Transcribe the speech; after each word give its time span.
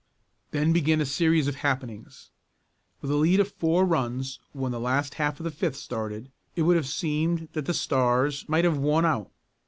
Then 0.49 0.73
began 0.73 0.99
a 0.99 1.05
series 1.05 1.47
of 1.47 1.57
happenings. 1.57 2.31
With 3.01 3.11
a 3.11 3.15
lead 3.17 3.39
of 3.39 3.51
four 3.51 3.85
runs 3.85 4.39
when 4.51 4.71
the 4.71 4.79
last 4.79 5.13
half 5.21 5.39
of 5.39 5.43
the 5.43 5.51
fifth 5.51 5.75
started 5.75 6.31
it 6.55 6.63
would 6.63 6.75
have 6.75 6.87
seemed 6.87 7.49
that 7.53 7.65
the 7.67 7.73
Stars 7.75 8.49
might 8.49 8.65
have 8.65 8.79
won 8.79 9.05
out. 9.05 9.29